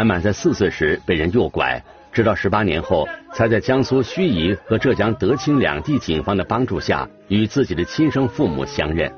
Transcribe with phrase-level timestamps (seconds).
[0.00, 9.12] 满满在四岁时被人诱拐，直到十八年后，才在江苏盱眙和浙江德清两地警方的帮助下，与自己的亲生父母相认。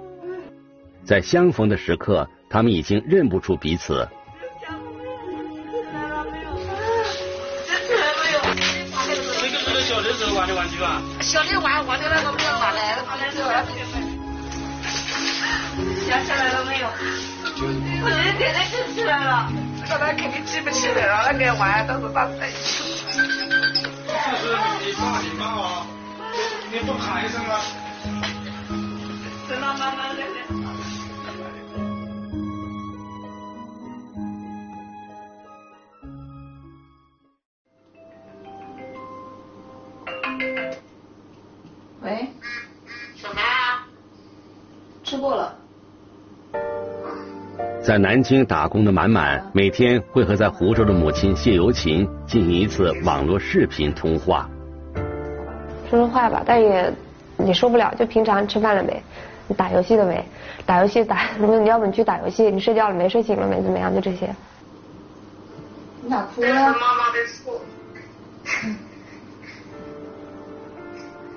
[1.05, 4.09] 在相逢的时刻，他们已经认不出彼此。
[9.87, 11.01] 小的时候玩的玩具吧？
[11.21, 13.53] 小的玩玩的那个没有玩的，他那时候
[16.09, 16.65] 想起来了。
[16.65, 16.89] 没有？
[18.03, 19.49] 我现在现在记起来了，
[19.93, 22.49] 那他肯定记不起来了，那个玩都是他在。
[22.49, 22.55] 就
[24.49, 25.85] 是你爸你妈啊，
[26.73, 27.61] 你不喊一声吗？
[29.51, 30.23] 等到妈妈在
[47.93, 54.49] 在南京打工的满满，每天会和在湖州的母亲谢尤琴进行一次网络视频通话。
[55.91, 56.91] 说说话吧，但也
[57.45, 59.03] 也说不了，就平常吃饭了没，
[59.47, 60.25] 你打游戏了没，
[60.65, 64.35] 打游戏打，如果你要不你去打游戏，你睡觉了没，睡醒了没，怎么样，就这些。
[66.01, 66.49] 你咋哭了？
[66.49, 67.61] 妈妈的错。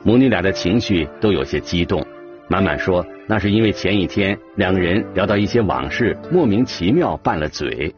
[0.03, 2.01] 母女俩的情绪都有些激动。
[2.47, 7.93] 满满说，那是因为前一天两个人聊到一些往事，莫名其妙拌了嘴。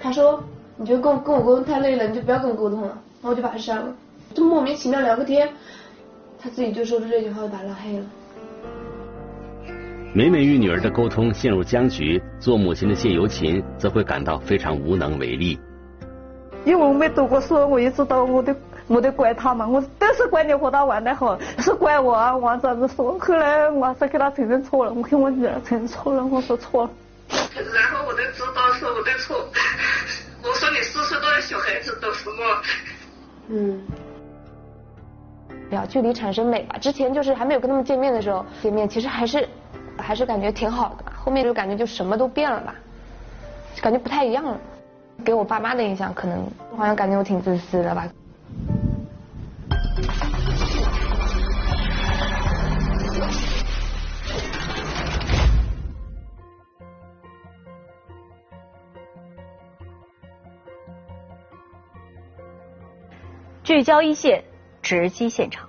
[0.00, 0.42] 他说
[0.76, 2.88] ：“你觉得跟我跟我沟通太累了，你就不要跟我沟通了。”
[3.20, 3.94] 然后我就把他删了。
[4.34, 5.48] 就莫名其妙聊个天，
[6.38, 8.04] 他自己就说出这句话，就把他拉黑了。
[10.14, 15.58] 每每与女儿的沟通陷入僵局，做母亲的谢尤琴则会感到非常无能为力。
[16.64, 18.56] 因为我没读过书，我也知道我的。
[18.88, 22.36] 没得怪他嘛，我都是怪你和他玩得好，是怪我啊！
[22.36, 26.90] 我这样子说，后来我还是给他承认错了，我跟我女儿承认错了，我说错了。
[27.28, 29.36] 然后我就知道是我的错，
[30.42, 32.62] 我说你四岁多的小孩子懂什么？
[33.48, 33.82] 嗯，
[35.70, 36.76] 聊距离产生美吧。
[36.78, 39.48] 之前就是还没有跟他们见面的时候见面，其实还是
[39.98, 41.12] 还是感觉挺好的。
[41.12, 42.74] 后面就感觉就什么都变了吧，
[43.82, 44.56] 感觉不太一样了。
[45.24, 46.46] 给我爸妈的印象，可能
[46.76, 48.06] 好像感觉我挺自私的吧。
[63.62, 64.44] 聚焦一线，
[64.82, 65.68] 直击现场。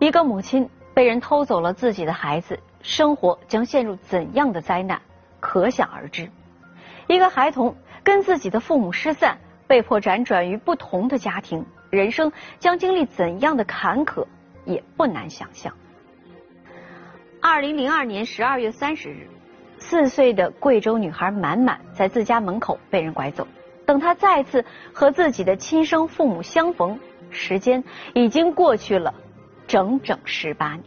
[0.00, 5.00] 一个母亲被人偷走了自己的孩子，生活将陷入怎样的灾难，
[5.40, 6.30] 可想而知。
[7.06, 14.26] 一个孩童跟自己的父母失散，被迫辗转于不同的家庭，人生将经历怎样的坎坷，
[14.64, 15.70] 也不难想象。
[17.38, 19.28] 二零零二年十二月三十日，
[19.76, 23.46] 四岁的贵州女孩满满在自家门口被人拐走。
[23.84, 24.64] 等她再次
[24.94, 26.98] 和自己的亲生父母相逢，
[27.28, 29.12] 时间已经过去了
[29.66, 30.84] 整整十八年。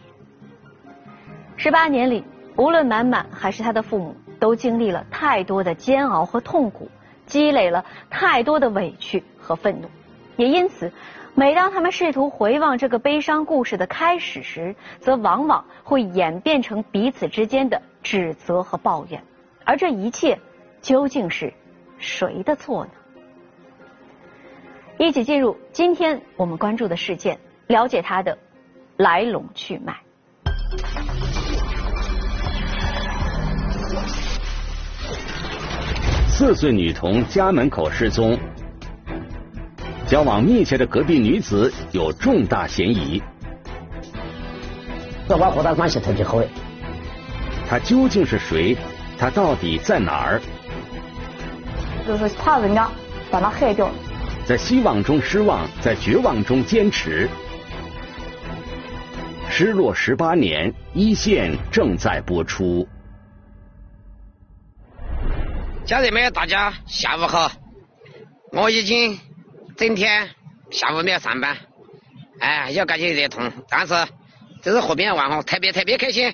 [1.55, 2.25] 十八年里，
[2.57, 6.89] 无论满满还是他的父母，都经历了太多的煎熬和痛苦，
[7.27, 9.87] 积累了太多的委屈和愤怒。
[10.37, 10.91] 也因此，
[11.33, 19.23] 每当他们试图回望这个悲伤故事的开始时，则往往会演变成彼此之间的指责和抱怨。
[19.63, 20.39] 而这一切，
[20.81, 21.53] 究竟是？
[21.97, 22.91] 谁的错呢？
[24.97, 28.37] 一起进入今天我们关注的事件，了解它的
[28.97, 29.95] 来龙去脉。
[36.27, 38.37] 四岁女童家门口失踪，
[40.07, 43.21] 交往密切的隔壁女子有重大嫌疑。
[45.27, 46.47] 这我和他关系特别好哎。
[47.67, 48.77] 他究竟是谁？
[49.17, 50.41] 他到底在哪儿？
[52.07, 52.87] 就是怕人家
[53.31, 53.89] 把他害掉。
[54.45, 57.27] 在希望中失望，在绝望中坚持。
[59.49, 62.87] 失落十八年，一线正在播出。
[65.83, 67.51] 家人们，大家下午好。
[68.51, 69.17] 我已经
[69.77, 70.27] 整天
[70.71, 71.55] 下午没有上班，
[72.39, 73.93] 哎，要感觉热痛，但是
[74.61, 76.33] 这是河边玩哈，特别特别开心。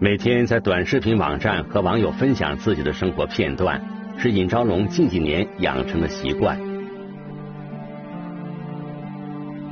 [0.00, 3.82] 每天在短视频网站和网友分享自己的生活片段。
[4.18, 6.60] 是尹昭龙近几年养成的习惯。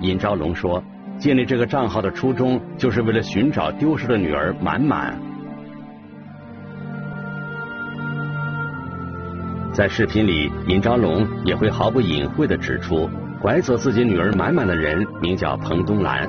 [0.01, 0.83] 尹昭龙说，
[1.19, 5.21] 建立这个账号的初衷，就是为了寻找丢失的女儿满满。
[9.73, 13.09] 在视频里，尹昭龙也会毫不隐晦的指出，
[13.41, 16.29] 拐走自己女儿满满的人名叫彭东兰。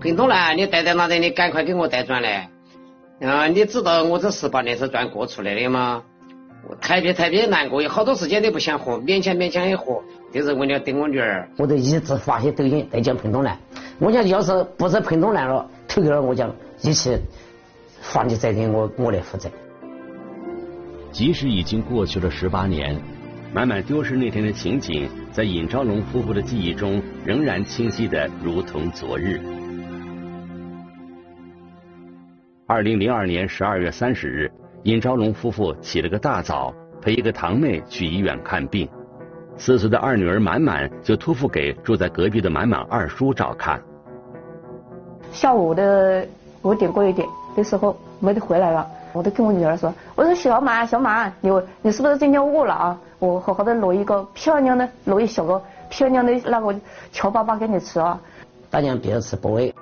[0.00, 1.18] 彭东兰，你待在哪里？
[1.18, 2.50] 你赶快给我带转来。
[3.20, 6.02] 啊，你知道我这十八年是转过出来的吗？
[6.68, 10.02] 我特别特别难过，有好多时间都不想活，勉强勉强一活，
[10.32, 11.48] 就是为了等我女儿。
[11.56, 13.56] 我都一直发些抖音在讲彭东兰，
[13.98, 17.18] 我讲要是不是彭东兰了，退给了我讲一切
[18.00, 19.48] 法律责任我我来负责。
[21.12, 22.98] 即使已经过去了十八年，
[23.52, 29.38] 满满丢失那天的情景，在尹昭龙夫妇的记忆中仍然清晰的如同昨日。
[32.66, 34.50] 二零零二年十二月三十日。
[34.84, 38.88] 尹昭龙夫妇起了个大早，陪一个堂妹去医院看病。
[39.56, 43.80] 四岁的二女儿满满就托付给住在隔壁的满满二叔照看。
[45.30, 46.26] 下午的
[46.62, 51.50] 五点过一点的时候，没得回来了，我都跟我女儿说：“我说小满，小满，你
[51.82, 52.98] 你是不是今天饿了啊？
[53.18, 56.74] 我好好的弄一个漂亮的，弄一小个漂亮的那个
[57.12, 58.20] 乔粑粑给你吃啊。”
[58.70, 59.74] 大家别吃不喂，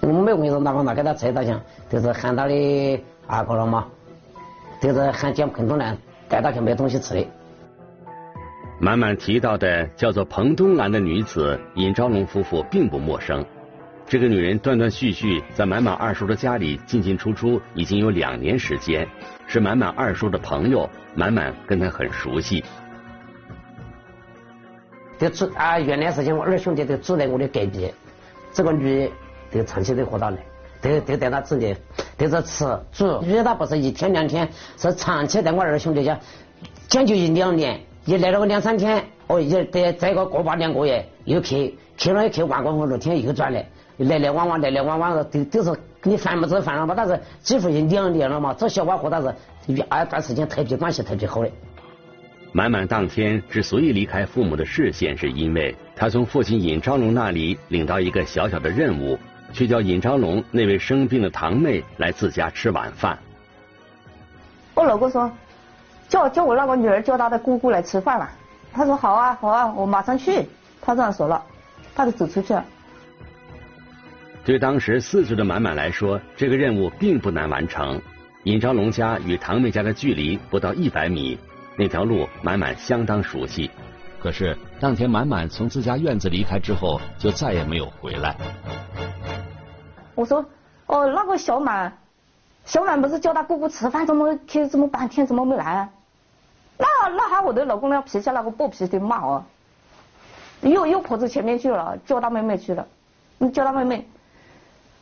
[0.00, 1.60] 我们没问说哪个拿给他吃，大娘，
[1.90, 3.86] 就是喊他的阿哥了嘛。
[4.80, 5.96] 就是喊蒋彭东兰
[6.28, 7.26] 带他去买东西吃的。
[8.80, 13.44] 满满提到的叫做彭东兰的女子尹昭龙夫妇并不陌生。
[14.06, 19.08] 这个女人断断续续在满满二叔的家里进进出出已经有两年时间，
[19.46, 22.62] 是满满二叔的朋友，满满跟他很熟悉。
[25.18, 27.92] 都住啊，原来是情我二兄弟都住在我的隔壁，
[28.52, 29.10] 这个女
[29.50, 30.38] 都长期都和他来。
[30.82, 31.76] 都都带他自己，
[32.18, 36.18] 都是吃住，遇到不是一天两天，是长期在我二兄弟家，
[36.88, 43.64] 讲究一两年，一来了个两三天，哦，一再再个过把两个月又去，去了又去玩个五六天又转来，
[43.98, 46.94] 来来往往来来往往的都都是你烦不是烦了嘛？
[46.96, 49.34] 但是几乎一两年了嘛，这小娃和他是
[49.88, 51.50] 啊段时间特别关系特别好的。
[52.52, 59.18] 满满当天之所以离开父母的视线，是因为他从父亲尹昭龙那里领到一个小小的任务。
[59.52, 63.18] 去叫尹昭龙那位生病的堂妹来自家吃晚饭。
[64.74, 65.30] 我老公说，
[66.08, 68.26] 叫叫我那个女儿叫她的姑姑来吃饭了。
[68.72, 70.48] 他说好啊好啊，我马上去。
[70.80, 71.44] 他这样说了，
[71.94, 72.64] 他就走出去了。
[74.44, 78.00] 对当时四岁的满满来说，这个任务并不难完成。
[78.42, 81.38] 尹昭龙家与堂妹家的距离不到一百米，
[81.76, 83.70] 那条路满满相当熟悉。
[84.20, 88.36] 可是当天满满从自家院子离开之后，就再也没有回来。
[90.16, 90.44] 我说，
[90.86, 91.96] 哦，那个小满，
[92.64, 95.88] 小满不是叫他姑姑吃饭，怎么去这么半天，怎么没来？
[96.78, 99.44] 那那还我的老公那脾气，那个暴脾气骂我，
[100.62, 102.84] 又又跑到前面去了，叫他妹妹去了，
[103.38, 104.08] 你叫他妹妹，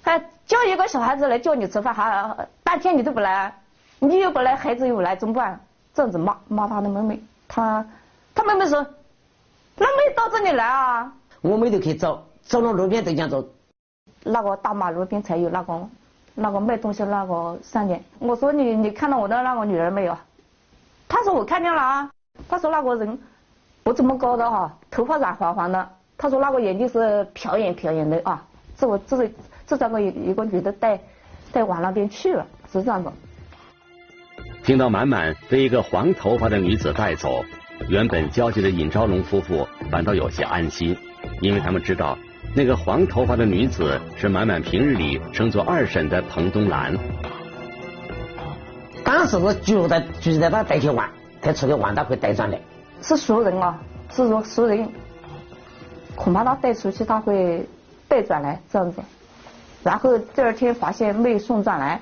[0.03, 3.55] 还叫一个小孩子来叫你吃饭，还半天你都不来，
[3.99, 5.61] 你又不来，孩子又来，怎么办？
[5.93, 7.85] 这样子骂骂他的妹妹，他
[8.35, 8.87] 他妹妹说，
[9.77, 11.13] 那没到这里来啊？
[11.41, 13.45] 我们都去找，走到路边都讲走。
[14.23, 15.89] 那个大马路边才有那个
[16.35, 18.03] 那个卖东西那个商店。
[18.19, 20.17] 我说你你看到我的那个女儿没有？
[21.09, 22.11] 他说我看见了啊。
[22.49, 23.19] 他说那个人
[23.83, 25.89] 不怎么高的哈，头发染黄黄的。
[26.17, 28.45] 他说那个眼睛是瞟眼瞟眼的啊。
[28.79, 29.33] 这我这是
[29.71, 30.99] 这三个一个女的带
[31.53, 33.13] 带往那边去了，是这样的。
[34.65, 37.45] 听到满满被一个黄头发的女子带走，
[37.89, 40.99] 原本焦急的尹昭龙夫妇反倒有些安心，
[41.41, 42.19] 因为他们知道。
[42.53, 46.99] 那个黄头发的女子是满满平日里称作二婶的彭东兰。
[49.05, 51.09] 当时是就在就在他带去玩，
[51.41, 52.59] 才出去玩他会带上来。
[53.03, 54.89] 是熟人啊，是说熟人，
[56.17, 57.65] 恐怕他带出去他会
[58.09, 59.01] 带转来这样子，
[59.83, 62.01] 然后第二天发现没送上来。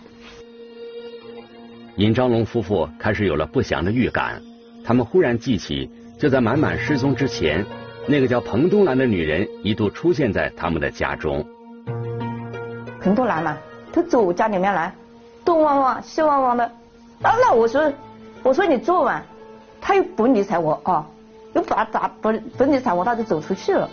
[1.96, 4.40] 尹章龙夫妇开始有了不祥的预感，
[4.84, 7.64] 他们忽然记起，就在满满失踪之前。
[8.06, 11.44] 那个叫彭东兰的女人一度出现在他们的家中。
[13.02, 13.56] 彭东兰嘛，
[13.92, 14.94] 她走我家里面来，
[15.44, 16.64] 东汪汪西汪汪的。
[17.22, 17.92] 啊，那我说，
[18.42, 19.22] 我说你坐完，
[19.80, 21.06] 他又不理睬我啊，
[21.52, 23.90] 又不咋不不理睬我，他就走出去了。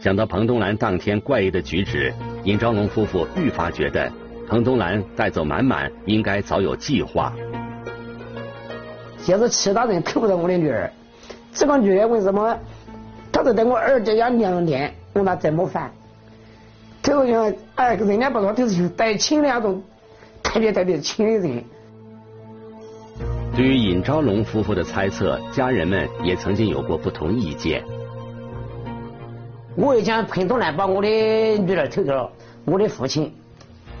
[0.00, 2.14] 想到彭东兰当天怪异的举止，
[2.44, 4.10] 尹昭龙夫妇愈发觉得
[4.46, 7.32] 彭东兰带走满满应该早有计划。
[9.20, 10.90] 现在其他人扣不到我的女儿。
[11.52, 12.56] 这个女人为什么？
[13.32, 15.90] 她是在我二姐家两年，问她怎么烦。
[17.02, 19.82] 她好像哎，人家不说都是带亲那种，
[20.42, 21.64] 特别特别亲的人。
[23.56, 27.82] 对于尹昭龙夫妇的猜测，家人们也曾经有过不同意见。
[29.80, 32.28] 我又讲彭东兰把我的女儿偷了，
[32.64, 33.32] 我的父亲，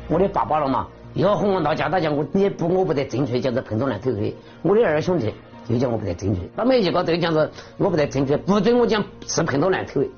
[0.08, 5.32] 我的爸爸了嘛，要哄我到家，他讲我你不我不得正确，叫做彭东兰偷的，我的二兄弟。
[5.68, 10.08] 又讲我不得证据，他们一个都讲是我不得证据，不准我讲是彭东兰偷的。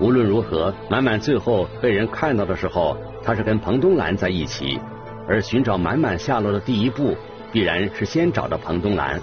[0.00, 4.80] 无论如何，满满最后被人看到的时候，他是跟彭东兰在一起，
[5.28, 7.14] 而寻找满满下落的第一步，
[7.52, 9.20] 必然是先找到彭东兰。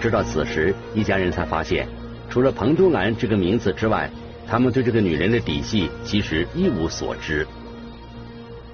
[0.00, 1.86] 直到此时，一家人才发现，
[2.30, 4.08] 除了彭东兰这个名字之外，
[4.50, 7.46] 他们对这个女人的底细其实一无所知。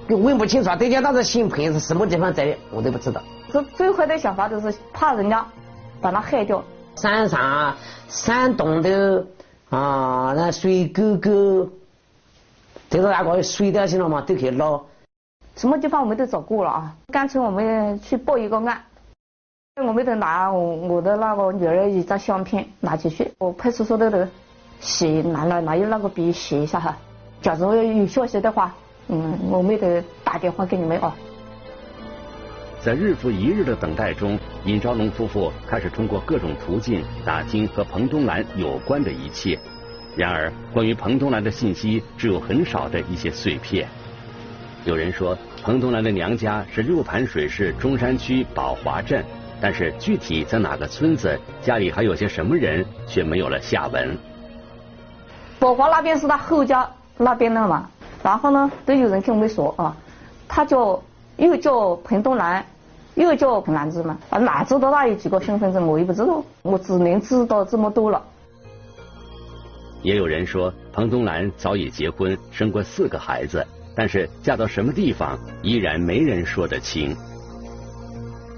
[0.08, 3.22] 就问不清楚，对家当时姓彭是什么地方在，我都不知道。
[3.52, 5.46] 这最坏的想法就是怕人家
[6.00, 6.64] 把他害掉。
[6.96, 7.76] 山上、
[8.08, 8.88] 山洞头
[9.68, 11.68] 啊，那水沟沟，
[12.88, 14.82] 这个那个水掉去了嘛，都可以捞。
[15.56, 18.82] 什么地方我们都找过了啊，干脆我们去报一个案。
[19.86, 24.30] 我们得拿我我的那个女儿一张相片拿进去，我派出所的人
[24.80, 26.96] 写拿了拿有那个笔写一下哈。
[27.42, 28.74] 假如有消息的话，
[29.08, 31.14] 嗯，我们得打电话给你们啊。
[32.82, 39.58] 在日复一日的等待中，尹昭龙夫妇开始通过各种途径打听和彭东兰有关的一切。
[40.16, 43.88] 然而，关于彭东兰的信息只有很少的一些碎片。
[44.84, 49.24] 有人说，彭东兰的娘家是六盘水市中山区宝华镇，
[49.60, 54.16] 但是具体在哪个村子，家里还有些什么人，却没有了下文。
[55.58, 57.88] 宝华那边是他后家那边的嘛，
[58.22, 59.96] 然后呢，都有人跟我们说啊，
[60.46, 61.02] 他叫
[61.36, 62.64] 又叫彭东兰。
[63.16, 64.18] 又叫彭兰芝嘛？
[64.28, 65.86] 啊，哪知道他有几个身份证？
[65.86, 68.22] 我也不知道，我只能知道这么多了。
[70.02, 77.16] 也有人说，彭东兰早已结婚，生过四个孩子，但是嫁到什么地方，依然没人说得清。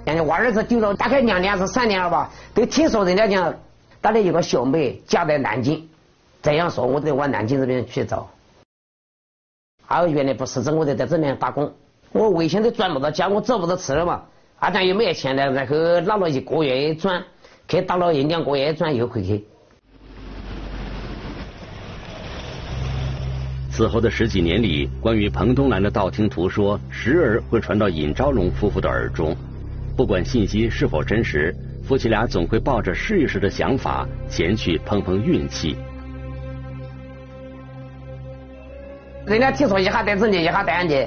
[0.04, 2.28] 人家我儿子丢了大概两年是三年了吧？
[2.52, 3.54] 都听说人家讲，
[4.00, 5.88] 大概有个小妹嫁在南京，
[6.40, 8.28] 这样说我得往南京这边去找。
[9.86, 11.72] 啊，原来不是，这我得在这边打工，
[12.12, 14.22] 我微信都转不到家，我找不到吃的嘛。
[14.58, 17.24] 阿丈又没有钱了，然后拿了一个月转，
[17.68, 19.44] 去打了一两个月转又回去。
[23.70, 29.36] 此后的十几年里，关于彭东兰的道听途说，时而会传到尹昭龙夫妇的耳中。
[29.96, 31.54] 不管信息是否真实，
[31.86, 35.76] 夫妻俩总会抱着试一试的想法前去碰碰运气。
[39.28, 41.06] 人家听说一下带这里，一下带你，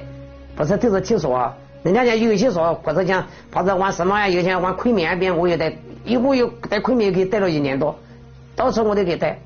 [0.55, 1.51] 不是都是听说。
[1.81, 4.29] 人家讲有些说，或者讲，或者往什么呀？
[4.29, 5.73] 有些往昆明那边，我也带，
[6.23, 7.97] 我又在昆明给待了一年多，
[8.55, 9.39] 到处我都给带，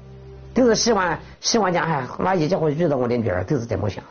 [0.53, 4.03] 都是希望希望讲，哎，那一家伙遇到我的女儿，都是这么想。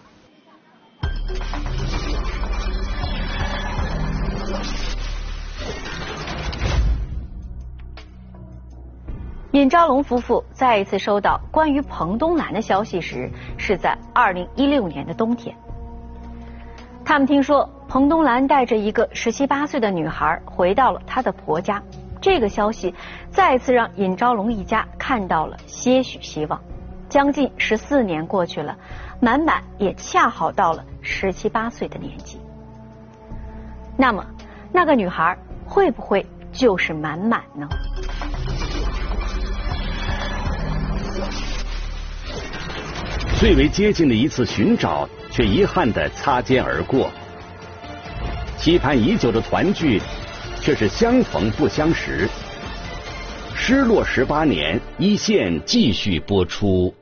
[9.64, 15.56] 尹昭龙夫妇再一次收到关于彭东兰的消息时，是在二零一六年的冬天。
[17.02, 21.83] 他们听说彭东兰带着一个十七八岁的女孩回到了她的婆家，
[22.21, 22.94] 这个消息
[23.30, 26.61] 再次让尹昭龙一家看到了些许希望。
[27.09, 28.76] 将近十四年过去了，
[29.18, 32.38] 满满也恰好到了十七八岁的年纪。
[33.97, 34.26] 那么，
[34.71, 37.66] 那个女孩会不会就是满满呢？
[43.45, 45.07] 最为接近的一次寻找。
[45.31, 47.11] 却遗憾的擦肩而过，
[48.57, 50.01] 期盼已久的团聚，
[50.63, 52.27] 却是相逢不相识。
[53.55, 56.95] 失落十八年，一线继续播出。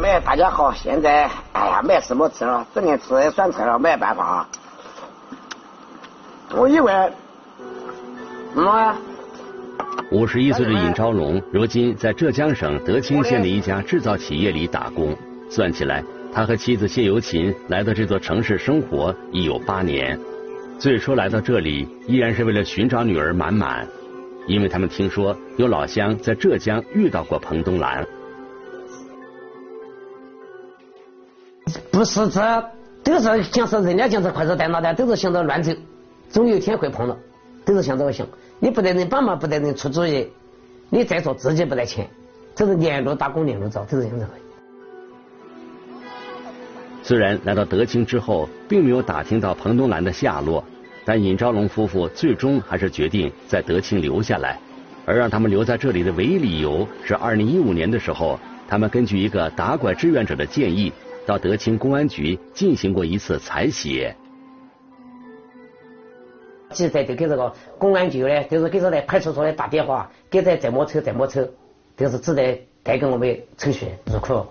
[0.00, 4.48] 妹，大家好，现在哎呀，没什么吃了，只能吃酸菜了，没办法。
[6.52, 7.12] 我以为，
[8.54, 8.96] 么？
[10.10, 15.16] 五十一岁的尹昭龙，如今在浙江省德清县的一家制造企业里打工，
[15.50, 16.04] 算起来。
[16.32, 20.18] 他和妻子谢尤琴来到这座城市生活已有八年，
[20.80, 23.86] 最初来到这里依然是为了寻找女儿满满，
[24.48, 28.04] 因为他们听说有老乡在浙江遇到过彭东兰。
[31.92, 32.64] 不是这，
[33.04, 35.72] 都是想说人家讲是快车带脑袋，都是想着乱走，
[36.28, 37.16] 总有一天会碰到，
[37.64, 38.26] 都是想这么想。
[38.58, 40.28] 你不得人帮忙，不得人出主意，
[40.90, 42.10] 你再说自己不得钱，
[42.56, 44.43] 这是连路打工连路找，都是想这个。
[47.04, 50.64] 虽然来到德清之后，并没有打听到彭东兰的下落，
[51.04, 54.58] 但尹昭龙夫妇最终还是决定在德清留下来。
[55.04, 60.90] 而让他们留在这里的唯一理由是，二零一五年的时候，他们根据一个打拐志愿者的建议，
[61.26, 64.16] 到德清公安局进行过一次采血。
[66.70, 71.46] 记者都给这个公安局呢，就是给这个派出所的打电话，给这怎么抽怎么抽，
[71.98, 74.46] 都是只得带给我们抽血入库。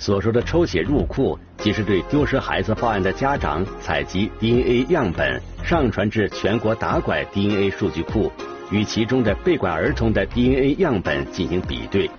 [0.00, 8.32] 所说的抽血入库，即是对丢失孩子报案的家长采集 DNA 样本，上传至全国打拐 DNA 数据库，
[8.70, 12.10] 与其中的被拐儿童的 DNA 样本进行比对。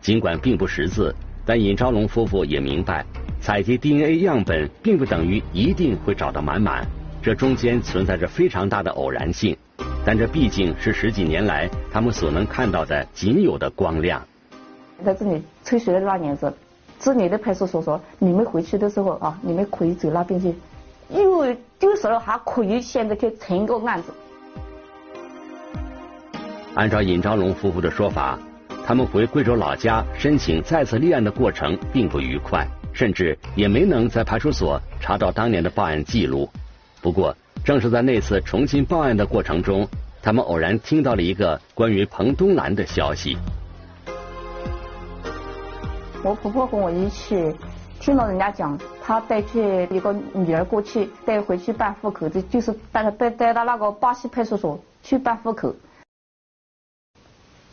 [0.00, 1.14] 尽管并不识字，
[1.44, 3.04] 但尹昭龙夫妇也明白，
[3.42, 6.82] 采集 DNA 样本并不等于一定会找到满满，
[7.20, 9.54] 这中间存在着非常大的偶然性。
[10.02, 14.26] 但这毕竟是十几年来他们所能看到的仅有的光亮。
[15.04, 16.52] 在这里吹水的那年子，
[17.04, 20.54] 这里的派出所说，你们回去的时候啊，你们可以走那边去，
[21.10, 24.12] 因为丢时候还可以现在去成个案子。
[26.76, 28.38] 按照尹昭龙夫妇的说法，
[28.86, 36.48] 他们回贵州老家申请再次立案的过程并不愉快，甚至也没能在派出所查到当年的报案记录。
[37.00, 39.88] 不过，正是在那次重新报案的过程中，
[40.22, 43.36] 他们偶然听到了一个关于彭东兰的消息。
[46.24, 47.52] 我婆婆和我一起
[47.98, 55.74] 听到人家讲，她带去一个女儿过去，带回去办户口这，就是带带带到那个巴西派出所去办户口。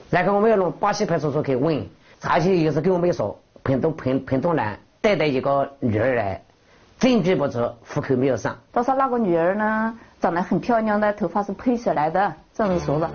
[0.10, 1.86] 然后我们要弄巴西派出所去问，
[2.20, 6.42] 查起又是跟我们说，彭东彭彭东兰带的一个女儿来，
[6.98, 8.58] 证据不足，户口没有上。
[8.74, 13.08] 他说那个女儿呢，长得很漂亮的，头发是披起来的，这样子说的。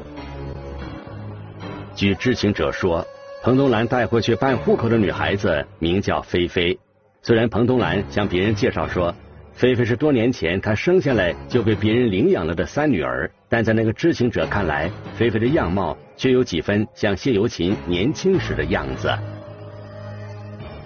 [1.96, 3.04] 据知情者说，
[3.44, 6.78] 彭东兰带回去办户口的女孩子名叫菲菲。
[7.20, 9.14] 虽然彭东兰向别人介绍说，
[9.52, 19.12] 菲菲是多年前她生下来就被别人领养了的三女儿，但在那个知情者看来，菲菲的样貌却有几分像谢有琴年轻时的样子。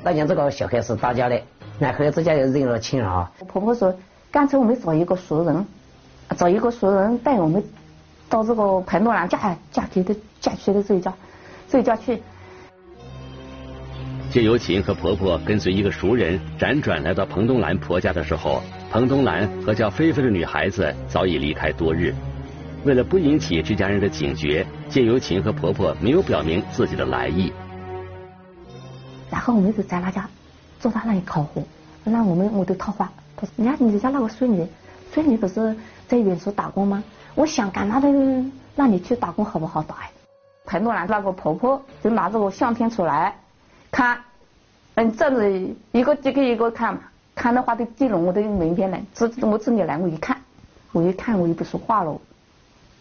[0.03, 1.41] 那年这个小孩是大家的，
[1.79, 3.31] 男孩子家也认了亲啊。
[3.39, 3.97] 我婆婆说，
[4.33, 5.65] 干脆我们找一个熟人，
[6.37, 7.63] 找一个熟人带我们
[8.29, 11.15] 到这个彭东兰嫁嫁去的嫁去的这一家
[11.69, 12.21] 这一家去。
[14.39, 22.15] 谢有琴和婆婆跟随一个熟人辗转来到彭东兰婆家的时候，彭东兰和叫菲菲的女孩子早已离开多日。
[22.85, 27.53] 为了不引起这家人的警觉，谢有琴和婆婆没有表明自己的来意。
[29.29, 30.31] 然后我们就在那家
[30.79, 31.61] 坐在那里烤火，
[32.05, 34.65] 那我们我都套话，他说：“你看你家那个孙女，
[35.13, 35.75] 孙女不是
[36.07, 37.03] 在远处打工吗？
[37.35, 38.09] 我想赶她的，
[38.77, 39.97] 那你去打工好不好打？”
[40.65, 43.35] 彭东兰那个婆婆就拿着个相片出来。
[43.91, 44.19] 看，
[44.99, 47.01] 嗯，这样子一个接个一个看嘛，
[47.33, 50.37] 看的话都进了我的门边来，这我这里来我一看，
[50.91, 52.21] 我一看我又不说话了。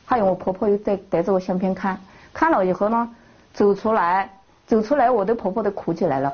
[0.06, 2.00] 还有我婆婆又在带着我相片看，
[2.32, 3.10] 看了以后呢，
[3.52, 4.30] 走出来，
[4.68, 6.32] 走出来，我的婆婆都哭起来了。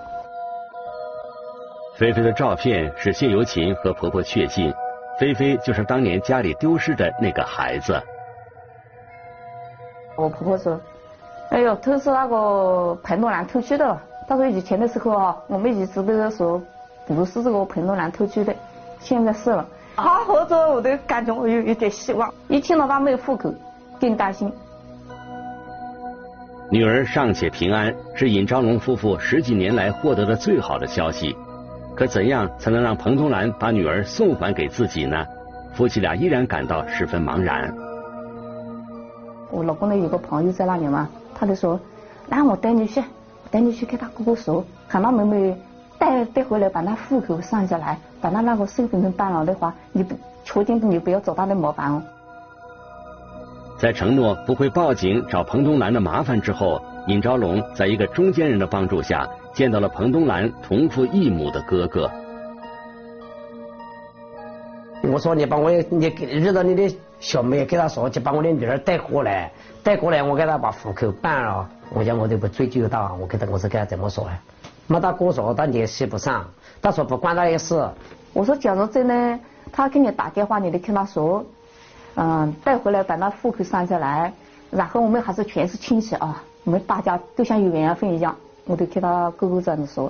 [1.97, 4.73] 菲菲的照片使谢有琴和婆婆确信，
[5.17, 7.97] 菲菲就是当年家里丢失的那个孩子。
[10.17, 10.78] 我婆婆说
[11.52, 13.97] ：“哎呦，都是那个彭东兰偷去的。”
[14.28, 16.62] 他说以前的时候啊，我们一直都在说
[17.06, 18.56] 不是这个彭东兰偷去的，
[19.00, 19.66] 现在是了。
[19.96, 22.34] 他活着我都感觉我有一点希望。
[22.48, 23.54] 一听到他没有户口，
[24.00, 24.52] 更担心。
[26.70, 31.36] 女儿尚且平安，是尹昭龙夫妇十几年来获得的最好的消息。
[31.96, 35.24] 可怎样才能让彭东兰把女儿送还给自己呢？
[35.74, 37.72] 夫妻俩依然感到十分茫然。
[39.52, 41.80] 我老公的有个朋友在那里嘛，他就说
[42.28, 43.04] ：“那我带你去。”
[43.54, 45.56] 带你去跟他哥哥说，喊他妹妹
[46.00, 52.02] 带带回来，把那户口上下来，把他那个身份证办了的话，你不确定你不要找他的麻烦哦。
[53.78, 62.10] 在承诺不会报警找彭东兰的麻烦之后，尹昭龙在一个中间人的帮助下，见到了彭东兰同父异母的哥哥。
[65.12, 69.52] 我说你把我你遇到你的小妹，给他说去把我的女儿带过来，
[69.84, 71.70] 带过来我给他把户口办了。
[71.94, 74.39] 我讲我都不追究他，我给他我是给他怎么说啊？
[74.88, 76.46] 没他哥说他联系不上，
[76.82, 77.86] 他说不关他的事。
[78.32, 79.39] 我说假如真的
[79.74, 81.46] 他给你打电话，你得跟他说，
[82.16, 84.32] 嗯，带回来把那户口上下来，
[84.72, 90.10] 然后我们还是全是亲戚啊，我们大家都像有缘分一样，我都跟他哥哥这样子说。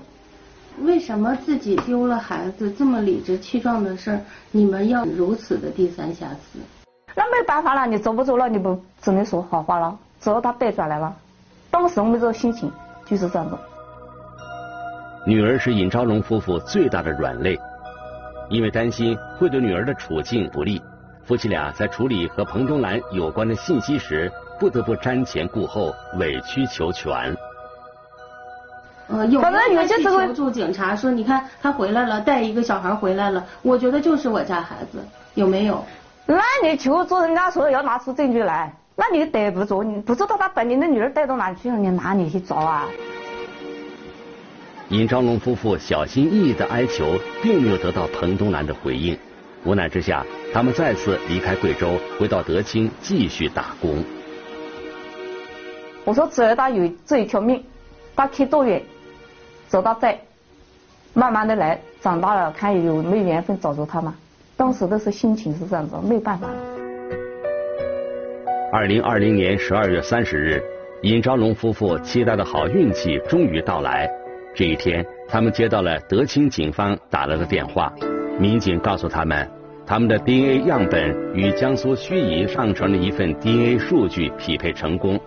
[0.82, 4.20] 为什么自己丢了孩子这么理直气壮的事儿，
[4.52, 6.60] 你们要如此的低三下四？
[7.16, 11.16] 那没办法了，你走不走了，你不只能说好话了，只要他带转来了。
[11.70, 12.72] 当时我们这个心情
[13.06, 13.56] 就是这样子。
[15.26, 17.58] 女儿是尹昭龙夫妇最大的软肋，
[18.50, 20.82] 因为担心会对女儿的处境不利，
[21.24, 27.36] 夫妻俩在处理和彭东兰有关的信息时，不得不瞻前顾后，委曲求全。
[29.08, 35.00] 呃，有人去求助警察说：“你看他回来了，带一个小孩回来了，我觉得就是我家孩子，
[35.34, 35.84] 有没有？”
[36.26, 38.74] 那你求助人家说要拿出证据来。
[38.96, 42.86] 那你逮不着，你不知道他把你的女儿带到哪去了，你哪里去找啊？
[44.90, 49.18] 尹昭龙夫妇小心翼翼的哀求，并没有得到彭东兰的回应。
[49.66, 54.04] 无奈之下，他们再次离开贵州，回到德清继续打工。
[56.06, 57.64] 我说只要他有这一条命，
[58.16, 58.82] 他去多远，
[59.68, 60.16] 走到这，
[61.14, 64.16] 慢慢的来，长大了看有没有缘分找着他嘛。
[64.56, 66.54] 当时的是心情是这样子，没办法了。
[68.72, 70.64] 二零二零年十二月三十日，
[71.02, 74.10] 尹昭龙夫妇期待的好运气终于到来。
[74.56, 77.92] 这一天，他们接到了德清警方打来的电话，
[78.40, 79.50] 民警告诉他们，
[79.86, 85.20] 他们的 DNA 样本与江苏盱眙上传的一份 DNA 数据匹配成功，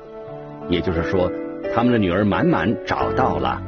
[0.69, 1.31] 也就是说，
[1.77, 3.61] 他们的女儿满满找到了。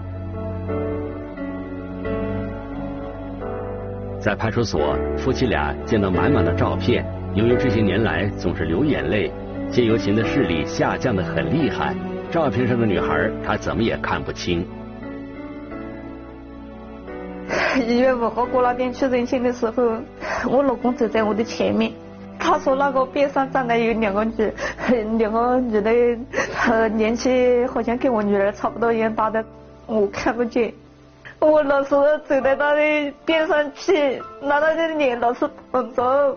[4.18, 9.30] 在派出所，夫妻俩见到满满的照片，由于这些年来总是流眼泪，
[9.70, 11.94] 谢由琴的视力下降的很厉害，
[12.30, 14.66] 照片上的女孩她怎么也看不清。
[17.86, 19.98] 一月五号过那边去认亲的时候，
[20.50, 21.92] 我老公走在我的前面，
[22.38, 24.52] 他说那个边上站的有两个女，
[25.18, 25.90] 两个女的，
[26.70, 29.44] 呃，年纪好像跟我女儿差不多一样大的，
[29.86, 30.72] 我看不见。
[31.40, 36.36] 我老是走在他的边上去，拿他的脸老是捧着，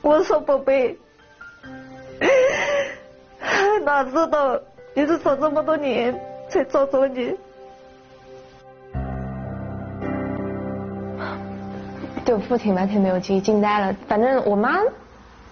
[0.00, 0.96] 我说宝贝，
[3.84, 4.60] 哪知道
[4.94, 7.34] 一直找这么多年才找着你。
[12.32, 13.94] 对父亲完全没有记忆，惊呆了。
[14.08, 14.78] 反正我妈，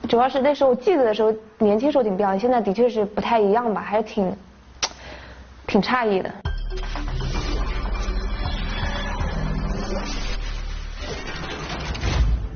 [0.08, 4.34] 主要是那时候记得的时候，年轻时候挺漂亮，现在的确是不太一样吧，还是挺
[5.66, 6.32] 挺诧异的。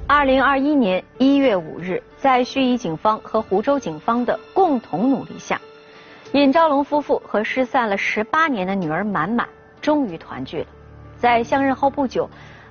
[0.07, 5.61] 二零二一年一月五日，在盱眙警方和湖州警方的共同努力下，
[6.33, 9.47] 尹昭龙夫妇和失散了十八年的女儿满满
[9.83, 10.67] 终于团聚了。
[11.19, 12.27] 在相认后不久。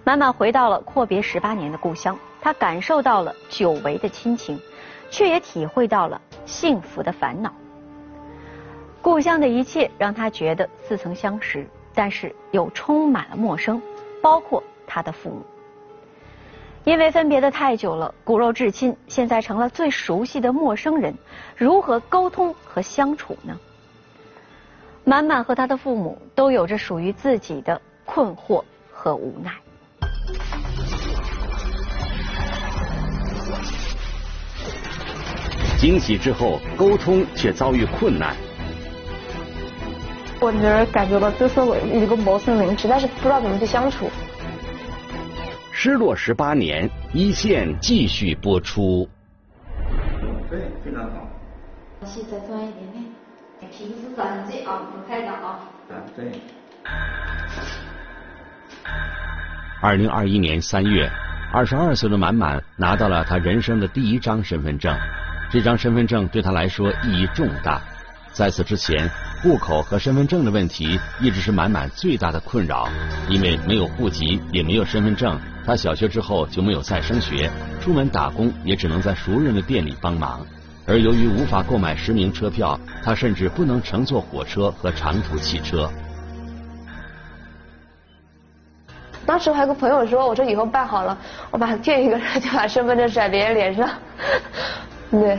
[0.05, 4.59] 满满回到了阔别十八年的故乡，他感受到了久违的亲情，
[5.09, 7.53] 却也体会到了幸福的烦恼。
[9.01, 13.81] 故乡的一切让他觉得似曾相识，但是又充满了陌生，
[14.21, 15.41] 包括他的父母。
[16.83, 21.13] 因为分别的太久了，骨肉至亲现在成了最熟悉的陌生人，
[21.55, 23.57] 如何沟通和相处呢？
[25.05, 28.61] 满满和他的父母都有着属于自己的困惑
[28.91, 29.53] 和无奈。
[35.83, 38.33] 惊喜之后，沟通却遭遇困难。
[40.39, 44.09] 我女儿感觉到这是我一个陌生人，实在是不知道怎么去相处。
[45.73, 49.09] 失落十八年，一线继续播出。
[50.49, 51.27] 对，非常好。
[52.05, 55.59] 气再专一点点，平时长这啊，不开的啊。
[55.89, 56.31] 啊，对。
[59.81, 61.09] 二零二一年三月，
[61.51, 64.97] 二十二岁的满满拿到了他人生的第一张身份证。
[65.53, 67.79] 这张身份证对他来说意义重大。
[68.31, 69.07] 在此之前，
[69.43, 72.89] 户口和身份证的问题一直是满满最大的困扰。
[73.29, 80.43] 因为没有户籍，也没有身份证，他小学之后就没有再升学，出门打工也只能在熟人的店里帮忙。
[80.87, 85.87] 而由于无法购买实名车票，他甚至不能乘坐火车和长途汽车。
[89.23, 91.15] 当时我还跟朋友说，我说以后办好了，
[91.51, 93.87] 我把 见一个人就把身份证甩别人脸上。
[95.19, 95.37] 对，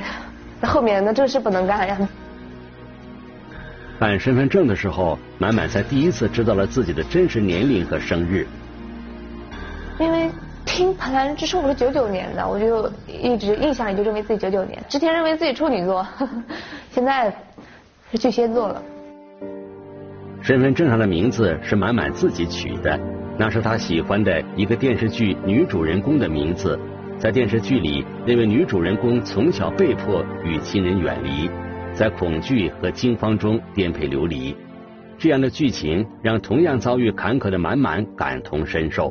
[0.61, 1.99] 那后面那这事不能干呀。
[3.99, 8.47] 办身份证的时候，满满才第一次知道了自己的真实年龄和生日。
[9.99, 10.31] 因为
[10.65, 16.07] 听盘盘之说我是九九年的，我就一直印象里就认为自己九九年，之前认为自己处女座，
[16.93, 17.35] 现在
[18.13, 18.81] 是巨蟹座了。
[20.41, 22.97] 身份证上的名字是满满自己取的。
[23.37, 26.79] 那是他喜欢的一个电视剧女主人公的名字，
[27.25, 31.49] 在电视剧里，那位女主人公从小被迫与亲人远离，
[31.95, 34.55] 在恐惧和惊慌中颠沛流离。
[35.17, 39.11] 这样的剧情让同样遭遇坎坷的满满感同身受。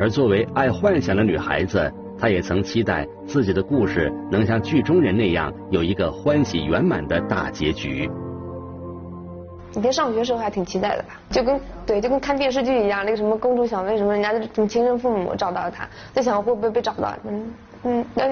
[0.00, 8.08] 而作为爱幻想的女孩子，她也曾期待自己的故事能像剧中人那样有一个欢喜圆满的大结局。
[9.74, 17.52] 以前上学时候还挺期待的吧，就跟对，就跟看电视剧一样，那个什么公主小妹什么，人家的什么亲生父母找到了他，在想会不会被找到，嗯
[17.84, 18.28] 嗯，那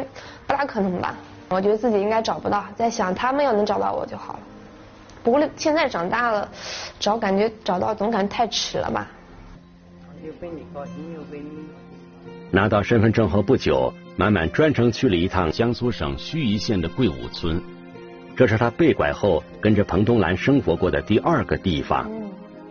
[0.47, 1.15] 不大可能吧？
[1.49, 4.41] 我觉得自己应该找不到，在想他们要能找到我就好了。
[5.23, 6.49] 不过现在长大了，
[6.99, 9.09] 找感觉找到总感觉太迟了吧？
[10.25, 11.49] 又被你高兴又被你。
[12.51, 17.63] 拿到身份证后不久，满满专程去了一趟江苏省盱眙县的桂武村。
[18.41, 22.11] 这是他被拐后跟着彭东兰生活过的第二个地方。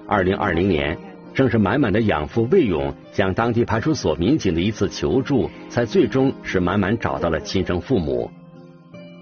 [0.08, 0.98] 二零二零年，
[1.32, 8.32] 正是满满的养父魏勇向当地派出所民警的一次求助，才最终使满满找到了亲生父母。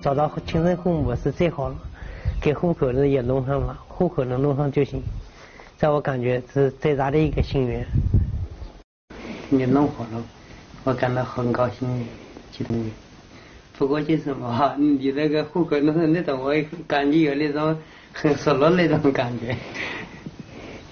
[0.01, 1.75] 找到亲生父母是最好了，
[2.41, 5.01] 给户口的也弄上了，户口能弄上就行。
[5.75, 7.85] 在我感觉是最大的一个心愿。
[9.49, 10.23] 你弄好了，
[10.85, 12.07] 我感到很高兴，
[12.53, 12.89] 激动的。
[13.77, 16.53] 不过就是嘛， 你那个户口弄成那种，我
[16.87, 17.77] 感觉有那种
[18.11, 19.55] 很失落那种感觉。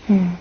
[0.07, 0.31] 嗯。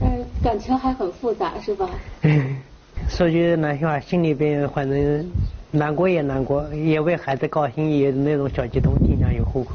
[0.00, 1.90] 嗯，感情还很复杂，是吧？
[3.08, 5.30] 说句难听话，心里边反正
[5.72, 9.72] 难过也难过，也为孩子高兴，也那种小激动，经常有户口。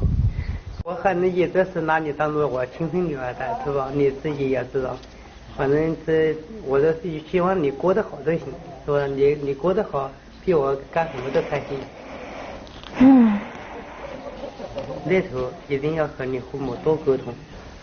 [0.84, 3.90] 我反正一直是拿你当做我亲生女儿的，是吧？
[3.94, 4.96] 你自己也知道。
[5.56, 6.34] 反正这，
[6.66, 6.98] 我这是
[7.30, 8.40] 希望你过得好就行，
[8.86, 9.06] 是吧？
[9.06, 10.10] 你你过得好，
[10.44, 11.80] 比我干什么都开心。
[12.98, 13.38] 嗯。
[15.04, 17.32] 那时候一定要和你父母多沟通。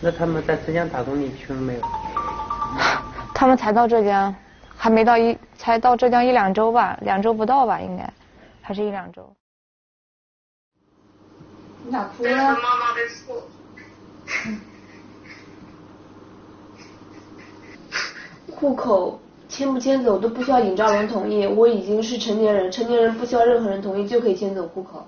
[0.00, 1.80] 那他们在浙江打工，你去了没有？
[3.34, 4.34] 他们才到浙江，
[4.76, 8.12] 还没到一，才到浙江一两周吧，两周不到吧，应该，
[8.60, 9.30] 还是一两周。
[11.84, 12.36] 你咋哭了？
[12.36, 13.42] 妈妈的醋
[18.54, 19.20] 户口
[19.50, 25.04] 迁不迁走都不需要尹兆龙同意，我已经是成年人，成年人不需要任何人同意就可以迁走户口。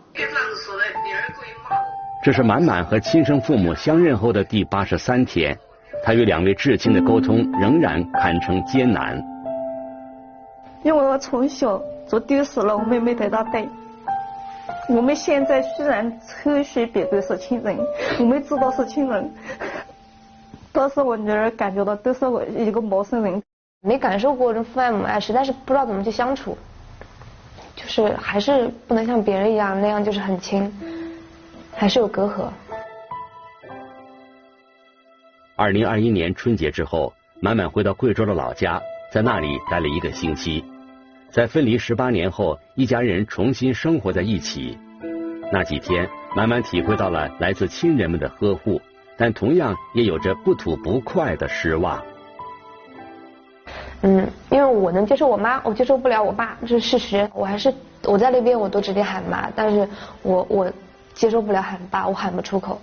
[2.24, 5.56] 这是满满和亲生父母相认后的第八十三天，
[6.02, 9.16] 他与两位至亲的沟通仍然堪称艰难。
[10.82, 13.64] 因为我从小就丢失了我妹妹的那带。
[14.88, 17.78] 我们现在虽然抽血比对是亲人，
[18.18, 19.32] 我们知道是亲人，
[20.72, 23.40] 但是我女儿感觉到都是我一个陌生人，
[23.84, 26.56] 没感受过这父爱母爱，实在是不知道怎么去相处，
[27.74, 30.72] 就是还是不能像别人一样那样就是很亲，
[31.74, 32.48] 还是有隔阂。
[35.56, 40.64] 二零二一年春节之后，满满回到贵州的老家，在那里待了一个星期。
[41.28, 44.78] 在分离十八年后，一家人重新生活在一起。
[45.50, 48.80] 那几天，满满体会到了来自亲人们的呵护，
[49.16, 52.00] 但同样也有着不吐不快的失望。
[54.02, 57.30] 嗯，因为我能接受我妈，我接受不了我爸，这是事实。
[57.32, 57.72] 我还是
[58.04, 59.88] 我在那边，我都直接喊妈，但是
[60.22, 60.70] 我我
[61.14, 62.80] 接受不了喊爸，我喊不出口。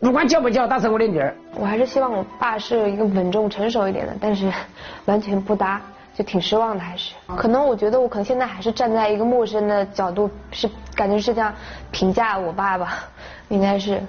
[0.00, 1.34] 不管叫不叫，她是我的女儿。
[1.56, 4.52] 我还是希望我爸是一个稳重成熟一点的，但是
[5.06, 5.80] 完全不搭。
[6.14, 11.54] 就挺失望的，还是可能我觉得我可能现在还是站在一个陌生的角度，是感觉是这样
[11.92, 13.04] 评价我爸吧，
[13.50, 14.02] 应该是。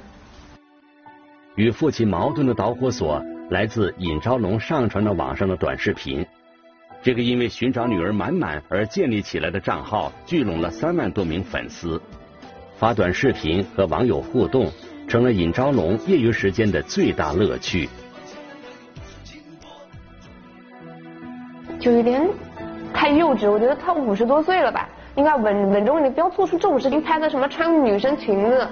[1.54, 6.26] 与父亲矛盾的导火索来自尹昭龙上传到网上的短视频。
[7.02, 12.00] 这个因为寻找女儿满满而建立起来的账号，聚拢了三万多名粉丝，
[12.76, 14.70] 发短视频和网友互动，
[15.08, 17.90] 成了尹昭龙业余时间的最大乐趣。
[21.80, 22.28] 就有点
[22.94, 28.68] 太幼稚，我觉得他五十多岁了吧，应该稳稳重，一点不要做出这种事情，拍的什么穿女生裙子，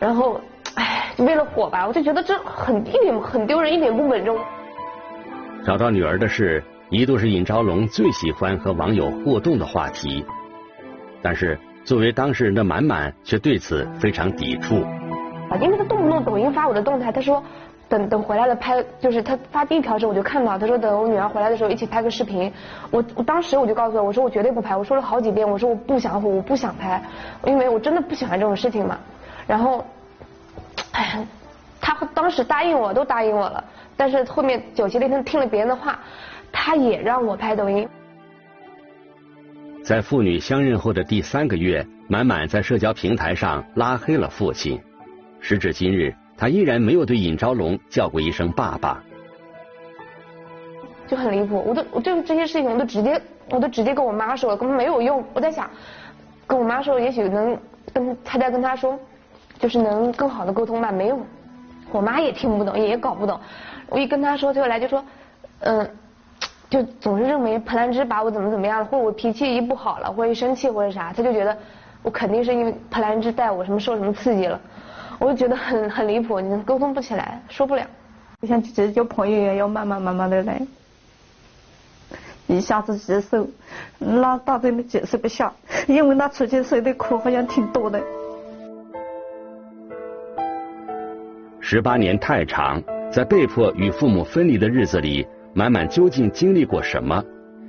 [0.00, 0.40] 然后，
[0.74, 4.36] 唉，为了火吧，我就觉得这很一点很丢人，一点不稳重。
[5.64, 6.60] 找到女儿的事，
[6.92, 10.22] 一度是尹昭龙最喜欢和网友互动的话题，
[11.22, 14.82] 但是作为当事人的满满却对此非常抵触。
[15.48, 17.42] 啊，因为他动不动抖音发我的动态，他说。
[17.88, 22.50] 等等回来了拍，就是他发第一条时候我就看到，他说等我女儿回来的时候一起拍个视频。
[22.90, 27.02] 我我当时我就告诉他，我说我绝对不拍，我说了好几遍，我说我不想我不想拍，
[27.44, 28.98] 因为我真的不喜欢这种事情嘛。
[29.46, 29.84] 然后，
[30.92, 31.22] 哎，
[31.82, 33.62] 他当时答应我都答应我了，
[33.94, 35.98] 但是后面九七那天听了别人的话，
[36.52, 37.88] 他也让我拍抖音。
[39.82, 44.80] 在父女相认后的第三个月，满满在社交平台上拉黑了父亲，
[45.40, 46.14] 时至今日。
[46.36, 49.00] 他依然没有对尹昭龙叫过一声爸爸，
[51.06, 51.62] 就很离谱。
[51.64, 55.22] 我都我对这些事情我都直接我都直接跟我妈说了，根本没有用。
[55.34, 55.70] 我在想，
[56.46, 57.56] 跟我妈说也许能
[57.92, 58.98] 跟他再跟他说，
[59.60, 61.24] 就是能更好的沟通吧，没用。
[61.92, 63.38] 我妈也听不懂，也搞不懂。
[63.88, 65.04] 我一跟他说，最后来就说，
[65.60, 65.88] 嗯，
[66.72, 71.54] 就总是认为彭兰芝把我怎么怎么样了，或者我脾气一不好了，或者一生气或者啥，他就觉得
[72.02, 74.58] 我肯定是因为彭兰芝带我什么受什么刺激了。
[75.18, 77.84] 我就觉得很很离谱，你沟通不起来，说不了。
[78.40, 80.62] 就像结交朋友一样，要慢慢慢慢的来，
[82.46, 83.46] 一下子接受，
[83.98, 85.52] 那大真的接受不下，
[85.86, 88.00] 因为那出去受的苦好像挺多的。
[91.60, 92.82] 十八年太长，
[93.12, 97.22] 在被迫与父母分离的日子里，满满究竟经历过什么？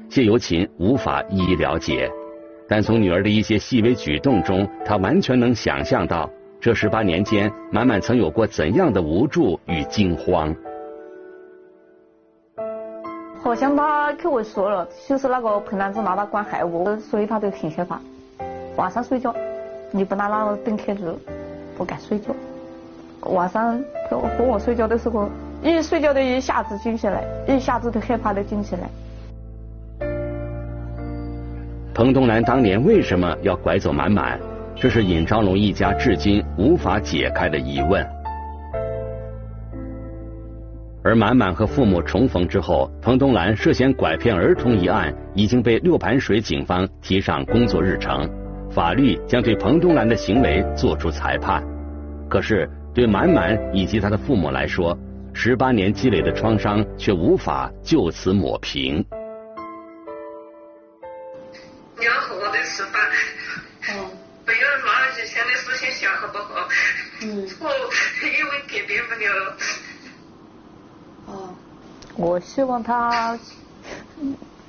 [0.10, 2.10] 谢有琴无法一一了解，
[2.68, 6.30] 但从女儿的一些细微举动中，她完全能想象到。
[6.62, 10.56] 这十八年间，满满曾有过怎样的无助与惊慌？
[13.42, 18.00] 好像他跟我说了，就是那个彭兰芝拿他管孩我，所以他就挺害怕。
[18.78, 19.36] 晚上睡觉，
[19.92, 21.14] 你不拿那个灯开着，
[21.76, 22.34] 不敢睡觉。
[23.24, 23.78] 晚上
[24.10, 25.30] 和我睡觉的时候，
[25.64, 28.90] 一睡觉的一下子惊起来，一下子都害怕的惊起来。
[31.94, 34.40] 彭东兰当年为什么要拐走满满？
[34.76, 38.06] 这是尹昭龙一家至今无法解开的疑问。
[41.04, 48.28] 而满满和父母重逢之后，彭东兰涉嫌拐骗儿童一案已经被六盘水警方提上工作日程，
[48.72, 51.64] 法律将对彭东兰的行为作出裁判。
[52.28, 54.98] 可是对满满以及他的父母来说，
[55.34, 59.06] 十八年积累的创伤却无法就此抹平。
[62.00, 63.02] 娘和我的吃饭，
[63.90, 64.10] 嗯，
[64.46, 66.68] 不要拿以前的事情想好不好？
[67.24, 67.70] 嗯，我
[68.26, 69.28] 因为改变不了。
[72.16, 73.38] 我希望他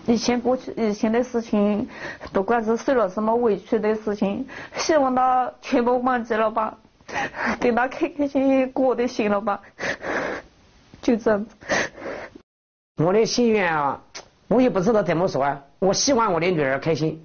[0.07, 1.87] 以前过去以前的事情，
[2.33, 4.46] 不管是受了什么委屈的事情，
[4.77, 6.77] 希望他全部忘记了吧，
[7.61, 9.61] 等他开开心心过就行了吧，
[11.05, 11.47] 就这样。
[12.97, 14.01] 我的心愿啊，
[14.49, 15.61] 我也不知道怎么说啊。
[15.79, 17.21] 我希望我的女儿开心，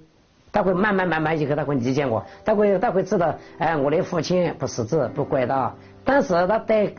[0.52, 6.92] 她会慢慢慢慢以后她会理解我，她会她会知道，哎，我的父亲不识字不怪的，但是她等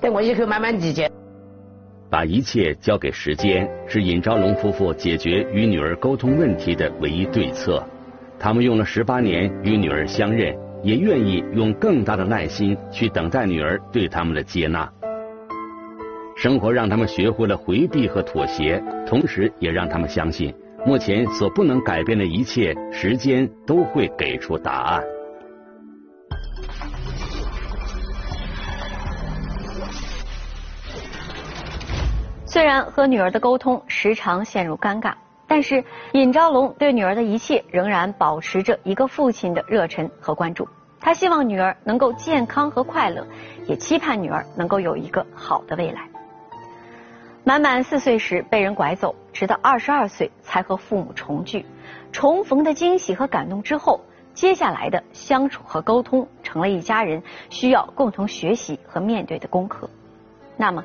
[0.00, 1.10] 等我以后慢慢理解。
[2.08, 7.82] 把一切交给时间，是尹昭龙夫妇解决与女儿沟通问题的唯一对策。
[8.38, 14.90] 他们用了十八年与女儿相认，也愿意用更大的耐心去等待女儿对他们的接纳。
[16.40, 20.54] 生活让他们学会了回避和妥协，同时也让他们相信，
[20.86, 25.04] 目前所不能改变的一切，时间都会给出答案。
[32.46, 35.12] 虽然和女儿的沟通时常陷入尴尬，
[35.46, 40.66] 但是尹昭龙对女儿的一切仍然保持着一个父亲的热忱和关注。
[40.98, 43.26] 他希望女儿能够健康和快乐，
[43.66, 46.08] 也期盼女儿能够有一个好的未来。
[47.44, 51.64] 满满四岁时被人拐走，直到二十二岁才和父母重聚。
[52.12, 54.00] 重逢的惊喜和感动之后，
[54.34, 59.88] 接下来的相处和沟通成了一家人需要共同学习和面对的功课。
[60.56, 60.84] 那么。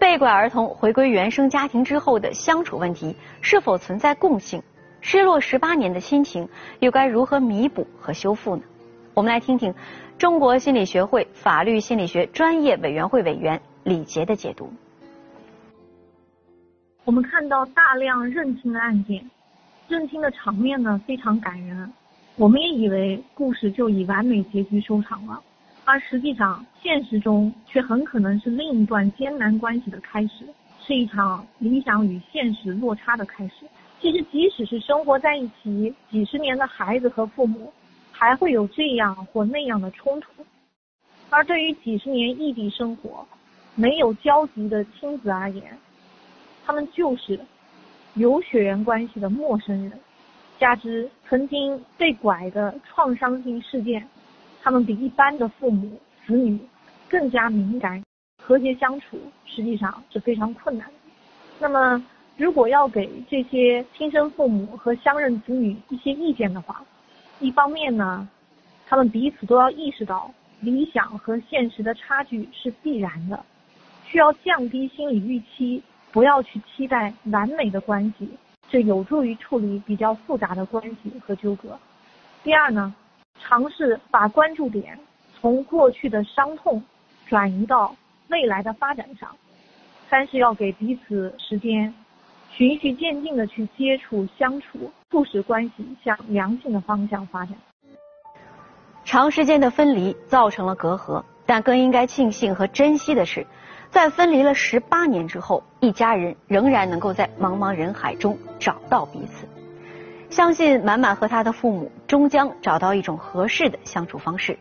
[0.00, 4.62] 被拐儿童回归原生家庭之后的相处问题是否存在共性？
[5.00, 6.48] 失落十八年的亲情
[6.78, 8.62] 又该如何弥补和修复呢？
[9.12, 9.74] 我们来听听
[10.16, 14.72] 中国心理学会法律心理学专业委员会委员李杰的解读。
[17.08, 19.24] 我们看到大量认亲的案件，
[19.88, 21.90] 认亲的场面呢非常感人，
[22.36, 25.42] 我们也以为故事就以完美结局收场了。
[25.86, 30.44] 而实际上，现实中却很可能是另一段艰难关系的开始，
[30.86, 33.64] 是一场理想与现实落差的开始。
[34.02, 37.72] 其实，即使是生活在一起几十年的孩子和父母，
[38.12, 40.44] 还会有这样或那样的冲突。
[41.30, 43.26] 而对于几十年异地生活、
[43.74, 45.64] 没有交集的亲子而言，
[46.68, 47.40] 他们就是
[48.12, 49.98] 有血缘关系的陌生人。
[50.58, 54.06] 加之曾经被拐的创伤性事件。
[54.62, 56.58] 他们比一般的父母子女
[57.08, 58.02] 更加敏感，
[58.42, 60.94] 和谐相处实际上是非常困难的。
[61.58, 62.04] 那么，
[62.36, 66.84] 如果要给这些亲生父母和相认子女一些意见的话，
[67.40, 68.28] 一方面呢，
[68.86, 73.42] 他们彼此都要意识到理想和现实的差距是必然的，
[74.04, 75.82] 需要降低心理预期，
[76.12, 78.28] 不要去期待完美的关系，
[78.68, 81.78] 这有助于处理比较复杂的关系和纠葛。
[82.42, 82.94] 第二呢？
[83.40, 84.98] 尝试把关注点
[85.40, 86.82] 从过去的伤痛
[87.26, 87.94] 转移到
[88.28, 89.30] 未来的发展上。
[90.10, 91.94] 三是要给彼此时间，
[92.50, 97.54] 循序渐进的去接触相处，促使关系向良性的方向发展。
[99.04, 103.46] 长时间的分离造成了隔阂，但更应该庆幸和珍惜的是，
[103.90, 109.48] 在分离了十八年之后，一家人仍然能够在茫茫人海中找到彼此。
[110.30, 114.58] 相信满满和他的父母终将找到一种合适的相处方式，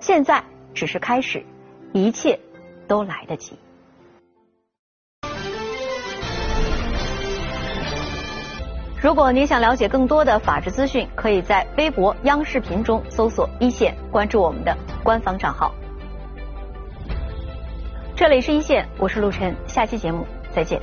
[0.00, 1.44] 现在只是开始，
[1.92, 2.40] 一切
[2.88, 3.58] 都来得及。
[9.02, 15.74] 如果您想了解更多的法治资讯，可以在微博、央视频中搜索“一线”，关注我们的官方账号。
[18.20, 20.78] 这里是一线，我是陆晨，下期节目再见。